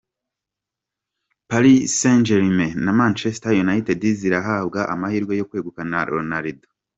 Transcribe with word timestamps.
Paris 1.49 1.99
saint-Germain 2.01 2.73
na 2.85 2.91
Manchester 2.99 3.51
United 3.65 3.99
zirahabwa 4.21 4.79
amahirwe 4.93 5.33
yo 5.39 5.47
kwegukana 5.49 5.97
Ronaldo. 6.13 6.67